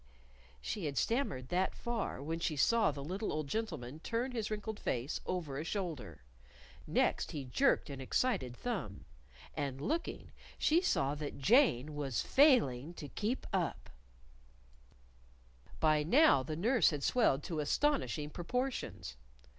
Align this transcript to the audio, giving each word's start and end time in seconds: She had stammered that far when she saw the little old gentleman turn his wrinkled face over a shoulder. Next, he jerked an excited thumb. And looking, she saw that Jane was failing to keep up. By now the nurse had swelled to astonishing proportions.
She 0.61 0.85
had 0.85 0.97
stammered 0.97 1.49
that 1.49 1.75
far 1.75 2.23
when 2.23 2.39
she 2.39 2.55
saw 2.55 2.89
the 2.89 3.03
little 3.03 3.31
old 3.31 3.47
gentleman 3.47 3.99
turn 3.99 4.31
his 4.31 4.49
wrinkled 4.49 4.79
face 4.79 5.21
over 5.27 5.59
a 5.59 5.63
shoulder. 5.63 6.23
Next, 6.87 7.33
he 7.33 7.45
jerked 7.45 7.87
an 7.87 8.01
excited 8.01 8.57
thumb. 8.57 9.05
And 9.53 9.79
looking, 9.79 10.31
she 10.57 10.81
saw 10.81 11.13
that 11.13 11.37
Jane 11.37 11.93
was 11.93 12.23
failing 12.23 12.95
to 12.95 13.09
keep 13.09 13.45
up. 13.53 13.91
By 15.79 16.01
now 16.01 16.41
the 16.41 16.55
nurse 16.55 16.89
had 16.89 17.03
swelled 17.03 17.43
to 17.43 17.59
astonishing 17.59 18.31
proportions. 18.31 19.17